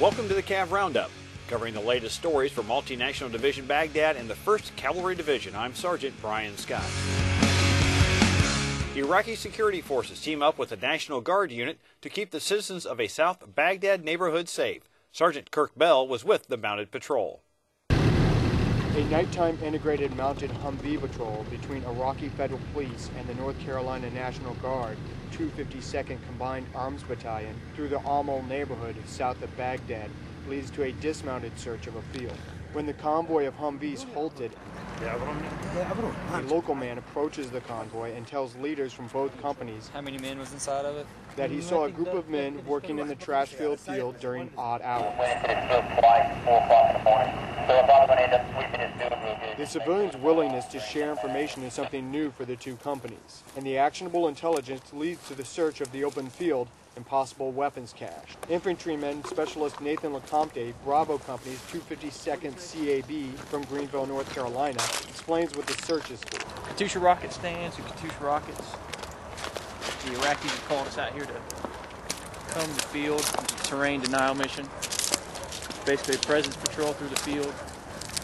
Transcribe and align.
Welcome 0.00 0.28
to 0.28 0.34
the 0.34 0.42
Cav 0.42 0.70
Roundup, 0.70 1.10
covering 1.46 1.74
the 1.74 1.80
latest 1.80 2.14
stories 2.14 2.50
for 2.50 2.62
Multinational 2.62 3.30
Division 3.30 3.66
Baghdad 3.66 4.16
and 4.16 4.30
the 4.30 4.34
1st 4.34 4.74
Cavalry 4.74 5.14
Division. 5.14 5.54
I'm 5.54 5.74
Sergeant 5.74 6.14
Brian 6.22 6.56
Scott. 6.56 6.88
Iraqi 8.96 9.34
security 9.34 9.82
forces 9.82 10.18
team 10.18 10.42
up 10.42 10.56
with 10.56 10.70
the 10.70 10.76
National 10.78 11.20
Guard 11.20 11.52
unit 11.52 11.78
to 12.00 12.08
keep 12.08 12.30
the 12.30 12.40
citizens 12.40 12.86
of 12.86 12.98
a 12.98 13.08
South 13.08 13.54
Baghdad 13.54 14.02
neighborhood 14.02 14.48
safe. 14.48 14.88
Sergeant 15.12 15.50
Kirk 15.50 15.76
Bell 15.76 16.08
was 16.08 16.24
with 16.24 16.46
the 16.46 16.56
mounted 16.56 16.90
patrol. 16.90 17.42
A 19.00 19.04
nighttime 19.04 19.56
integrated 19.64 20.14
mounted 20.14 20.50
Humvee 20.50 21.00
patrol 21.00 21.46
between 21.48 21.82
Iraqi 21.84 22.28
Federal 22.28 22.60
Police 22.74 23.08
and 23.18 23.26
the 23.26 23.34
North 23.36 23.58
Carolina 23.60 24.10
National 24.10 24.52
Guard 24.56 24.98
252nd 25.32 26.18
Combined 26.26 26.66
Arms 26.74 27.02
Battalion 27.04 27.54
through 27.74 27.88
the 27.88 28.00
Amal 28.00 28.42
neighborhood 28.42 28.96
south 29.06 29.42
of 29.42 29.56
Baghdad 29.56 30.10
leads 30.48 30.70
to 30.72 30.84
a 30.84 30.92
dismounted 30.92 31.58
search 31.58 31.86
of 31.86 31.96
a 31.96 32.02
field. 32.16 32.36
When 32.72 32.86
the 32.86 32.92
convoy 32.92 33.46
of 33.46 33.56
Humvees 33.56 34.04
halted, 34.12 34.52
a 35.02 36.42
local 36.42 36.74
man 36.74 36.98
approaches 36.98 37.50
the 37.50 37.60
convoy 37.62 38.12
and 38.14 38.26
tells 38.26 38.54
leaders 38.56 38.92
from 38.92 39.06
both 39.08 39.36
companies 39.40 39.88
How 39.92 40.02
many 40.02 40.18
men 40.18 40.38
was 40.38 40.52
inside 40.52 40.84
of 40.84 40.96
it? 40.96 41.06
that 41.36 41.50
he 41.50 41.60
saw 41.60 41.84
a 41.84 41.90
group 41.90 42.12
of 42.12 42.28
men 42.28 42.64
working 42.66 42.98
in 42.98 43.08
the 43.08 43.14
trash 43.14 43.48
field 43.48 43.80
field 43.80 44.18
during 44.20 44.50
odd 44.58 44.82
hours. 44.82 45.14
The 49.60 49.66
civilians' 49.66 50.16
willingness 50.16 50.64
to 50.68 50.80
share 50.80 51.10
information 51.10 51.62
is 51.64 51.74
something 51.74 52.10
new 52.10 52.30
for 52.30 52.46
the 52.46 52.56
two 52.56 52.76
companies, 52.76 53.42
and 53.58 53.66
the 53.66 53.76
actionable 53.76 54.26
intelligence 54.26 54.90
leads 54.94 55.28
to 55.28 55.34
the 55.34 55.44
search 55.44 55.82
of 55.82 55.92
the 55.92 56.02
open 56.02 56.30
field 56.30 56.66
and 56.96 57.06
possible 57.06 57.52
weapons 57.52 57.92
cache. 57.94 58.38
Infantryman 58.48 59.22
Specialist 59.24 59.78
Nathan 59.82 60.14
Lacompte, 60.14 60.72
Bravo 60.82 61.18
Company's 61.18 61.58
252nd 61.70 62.54
CAB 62.56 63.38
from 63.50 63.64
Greenville, 63.64 64.06
North 64.06 64.34
Carolina, 64.34 64.80
explains 65.06 65.54
what 65.54 65.66
the 65.66 65.74
search 65.82 66.10
is 66.10 66.20
for. 66.20 66.38
Katyusha 66.72 67.02
rocket 67.02 67.30
stands 67.30 67.76
and 67.76 67.86
Katyusha 67.86 68.22
rockets. 68.22 68.70
The 70.06 70.12
Iraqis 70.12 70.48
have 70.48 70.68
called 70.68 70.86
us 70.86 70.96
out 70.96 71.12
here 71.12 71.26
to 71.26 71.34
comb 72.48 72.72
the 72.76 72.82
field. 72.88 73.22
Terrain 73.64 74.00
denial 74.00 74.34
mission. 74.34 74.66
Basically 75.84 76.14
a 76.14 76.18
presence 76.18 76.56
patrol 76.56 76.94
through 76.94 77.08
the 77.08 77.16
field 77.16 77.52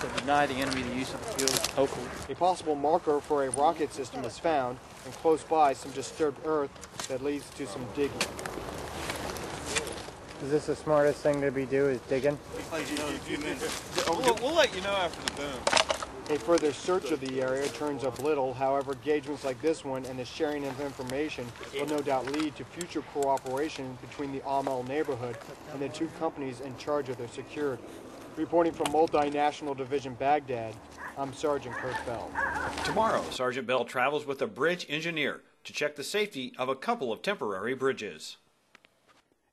to 0.00 0.20
deny 0.20 0.46
the 0.46 0.54
enemy 0.54 0.82
the 0.82 0.94
use 0.94 1.12
of 1.12 1.20
the 1.20 1.32
field, 1.32 1.66
hopefully. 1.68 2.32
A 2.32 2.34
possible 2.34 2.74
marker 2.74 3.20
for 3.20 3.44
a 3.44 3.50
rocket 3.50 3.92
system 3.92 4.24
is 4.24 4.38
found, 4.38 4.78
and 5.04 5.14
close 5.14 5.44
by 5.44 5.72
some 5.74 5.90
disturbed 5.92 6.38
earth 6.46 6.70
that 7.08 7.22
leads 7.22 7.48
to 7.50 7.66
some 7.66 7.84
digging. 7.94 8.16
Is 10.42 10.50
this 10.50 10.66
the 10.66 10.76
smartest 10.76 11.20
thing 11.20 11.42
to 11.42 11.50
be 11.50 11.66
do 11.66 11.88
is 11.88 12.00
digging? 12.08 12.38
We'll, 14.08 14.34
we'll 14.36 14.54
let 14.54 14.74
you 14.74 14.80
know 14.80 14.96
after 14.96 15.22
the 15.22 15.42
boom. 15.42 15.89
A 16.30 16.38
further 16.38 16.72
search 16.72 17.10
of 17.10 17.18
the 17.20 17.42
area 17.42 17.66
turns 17.70 18.04
up 18.04 18.22
little, 18.22 18.54
however, 18.54 18.92
engagements 18.92 19.42
like 19.42 19.60
this 19.60 19.84
one 19.84 20.06
and 20.06 20.16
the 20.16 20.24
sharing 20.24 20.64
of 20.64 20.80
information 20.80 21.44
will 21.74 21.86
no 21.86 22.00
doubt 22.00 22.30
lead 22.30 22.54
to 22.54 22.64
future 22.64 23.02
cooperation 23.12 23.98
between 24.00 24.30
the 24.30 24.40
Amal 24.46 24.84
neighborhood 24.84 25.36
and 25.72 25.82
the 25.82 25.88
two 25.88 26.06
companies 26.20 26.60
in 26.60 26.76
charge 26.76 27.08
of 27.08 27.18
their 27.18 27.26
security. 27.26 27.82
Reporting 28.36 28.72
from 28.72 28.86
Multinational 28.92 29.76
Division 29.76 30.14
Baghdad, 30.14 30.76
I'm 31.18 31.32
Sergeant 31.32 31.74
Kurt 31.74 31.96
Bell. 32.06 32.30
Tomorrow, 32.84 33.24
Sergeant 33.30 33.66
Bell 33.66 33.84
travels 33.84 34.24
with 34.24 34.40
a 34.40 34.46
bridge 34.46 34.86
engineer 34.88 35.40
to 35.64 35.72
check 35.72 35.96
the 35.96 36.04
safety 36.04 36.54
of 36.56 36.68
a 36.68 36.76
couple 36.76 37.12
of 37.12 37.22
temporary 37.22 37.74
bridges. 37.74 38.36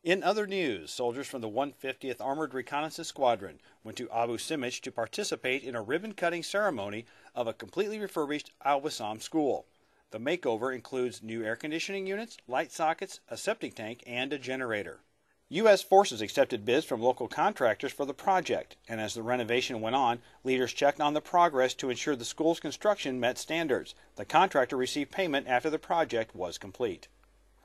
In 0.07 0.23
other 0.23 0.47
news, 0.47 0.89
soldiers 0.89 1.27
from 1.27 1.41
the 1.41 1.49
150th 1.49 2.21
Armored 2.21 2.53
Reconnaissance 2.53 3.09
Squadron 3.09 3.59
went 3.83 3.97
to 3.97 4.09
Abu 4.09 4.37
Simich 4.37 4.79
to 4.83 4.89
participate 4.89 5.63
in 5.63 5.75
a 5.75 5.81
ribbon 5.81 6.13
cutting 6.13 6.43
ceremony 6.43 7.05
of 7.35 7.45
a 7.45 7.53
completely 7.53 7.99
refurbished 7.99 8.53
Al 8.63 8.79
Wassam 8.79 9.21
school. 9.21 9.65
The 10.11 10.19
makeover 10.21 10.73
includes 10.73 11.21
new 11.21 11.43
air 11.43 11.57
conditioning 11.57 12.07
units, 12.07 12.37
light 12.47 12.71
sockets, 12.71 13.19
a 13.27 13.35
septic 13.35 13.75
tank, 13.75 14.01
and 14.07 14.31
a 14.31 14.39
generator. 14.39 15.01
U.S. 15.49 15.83
forces 15.83 16.21
accepted 16.21 16.63
bids 16.63 16.85
from 16.85 17.01
local 17.01 17.27
contractors 17.27 17.91
for 17.91 18.05
the 18.05 18.13
project, 18.13 18.77
and 18.87 19.01
as 19.01 19.13
the 19.13 19.23
renovation 19.23 19.81
went 19.81 19.97
on, 19.97 20.19
leaders 20.45 20.71
checked 20.71 21.01
on 21.01 21.15
the 21.15 21.19
progress 21.19 21.73
to 21.73 21.89
ensure 21.89 22.15
the 22.15 22.23
school's 22.23 22.61
construction 22.61 23.19
met 23.19 23.37
standards. 23.37 23.93
The 24.15 24.23
contractor 24.23 24.77
received 24.77 25.11
payment 25.11 25.49
after 25.49 25.69
the 25.69 25.77
project 25.77 26.33
was 26.33 26.57
complete. 26.57 27.09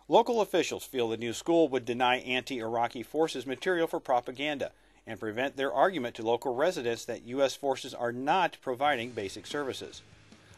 Local 0.09 0.41
officials 0.41 0.85
feel 0.85 1.09
the 1.09 1.17
new 1.17 1.33
school 1.33 1.69
would 1.69 1.85
deny 1.85 2.17
anti 2.17 2.59
Iraqi 2.59 3.05
forces 3.05 3.47
material 3.47 3.87
for 3.87 4.01
propaganda 4.01 4.73
and 5.07 5.21
prevent 5.21 5.57
their 5.57 5.73
argument 5.73 6.17
to 6.17 6.23
local 6.23 6.55
residents 6.55 7.05
that 7.05 7.25
U.S. 7.27 7.55
forces 7.55 7.95
are 7.95 8.11
not 8.13 8.57
providing 8.63 9.11
basic 9.11 9.47
services. 9.47 10.03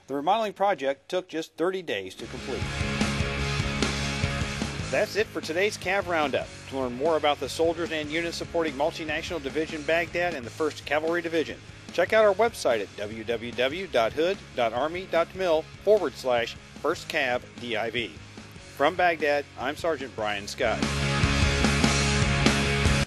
The 0.07 0.15
remodeling 0.15 0.55
project 0.55 1.09
took 1.09 1.29
just 1.29 1.57
30 1.57 1.83
days 1.83 2.15
to 2.17 2.27
complete. 2.27 2.61
That's 4.91 5.17
it 5.17 5.27
for 5.27 5.41
today's 5.41 5.77
CAV 5.77 6.09
Roundup. 6.09 6.47
To 6.71 6.79
learn 6.79 6.95
more 6.95 7.17
about 7.17 7.41
the 7.41 7.49
soldiers 7.49 7.91
and 7.91 8.09
units 8.11 8.37
supporting 8.37 8.75
Multinational 8.75 9.43
Division 9.43 9.83
Baghdad 9.83 10.35
and 10.35 10.47
the 10.47 10.51
1st 10.51 10.85
Cavalry 10.85 11.23
Division, 11.23 11.59
check 11.93 12.13
out 12.13 12.25
our 12.25 12.35
website 12.35 12.81
at 12.81 12.97
www.hood.army.mil 12.97 15.63
forward 15.83 16.15
slash 16.15 16.57
1st 16.83 17.07
Cav 17.07 17.41
DIV. 17.61 18.11
From 18.77 18.97
Baghdad, 18.97 19.45
I'm 19.57 19.77
Sergeant 19.77 20.15
Brian 20.17 20.49
Scott. 20.49 21.04